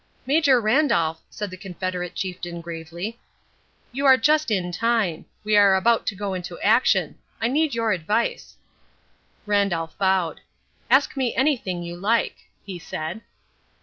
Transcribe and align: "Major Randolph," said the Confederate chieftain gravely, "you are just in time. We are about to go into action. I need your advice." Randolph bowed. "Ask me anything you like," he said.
"Major 0.25 0.59
Randolph," 0.59 1.21
said 1.29 1.51
the 1.51 1.57
Confederate 1.57 2.15
chieftain 2.15 2.59
gravely, 2.59 3.19
"you 3.91 4.07
are 4.07 4.17
just 4.17 4.49
in 4.49 4.71
time. 4.71 5.25
We 5.43 5.55
are 5.55 5.75
about 5.75 6.07
to 6.07 6.15
go 6.15 6.33
into 6.33 6.59
action. 6.61 7.19
I 7.39 7.47
need 7.47 7.75
your 7.75 7.91
advice." 7.91 8.55
Randolph 9.45 9.95
bowed. 9.99 10.41
"Ask 10.89 11.15
me 11.15 11.35
anything 11.35 11.83
you 11.83 11.95
like," 11.97 12.49
he 12.65 12.79
said. 12.79 13.21